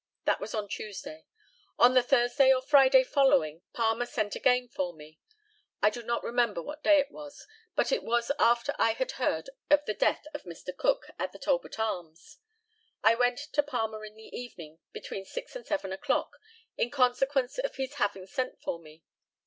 [0.25, 1.27] That was on Tuesday.
[1.77, 5.19] On the Thursday or Friday following Palmer sent again for me.
[5.79, 9.51] I do not remember what day it was, but it was after I had heard
[9.69, 10.75] of the death of Mr.
[10.75, 12.39] Cook at the Talbot Arms.
[13.03, 16.31] I went to Palmer in the evening, between six and seven o'clock,
[16.77, 19.03] in consequence of his having sent for me.